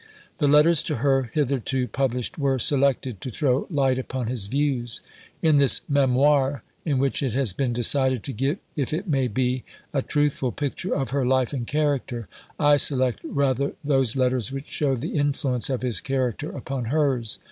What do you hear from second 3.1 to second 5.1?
to throw light upon his views.